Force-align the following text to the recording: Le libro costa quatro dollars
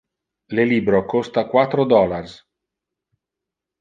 Le 0.59 0.63
libro 0.69 1.01
costa 1.11 1.43
quatro 1.51 1.85
dollars 1.93 2.33